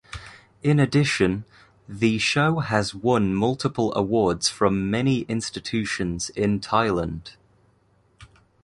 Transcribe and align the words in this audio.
In 0.63 0.79
addition, 0.79 1.45
the 1.87 2.17
show 2.17 2.55
has 2.57 2.95
won 2.95 3.35
multiple 3.35 3.93
awards 3.95 4.49
from 4.49 4.89
many 4.89 5.21
institutions 5.29 6.31
in 6.31 6.59
Thailand. 6.59 7.33